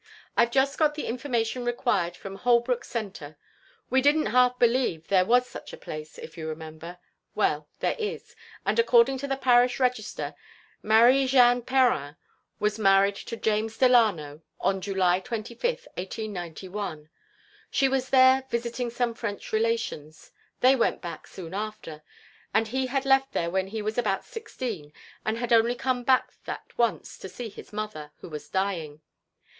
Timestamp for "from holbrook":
2.17-2.83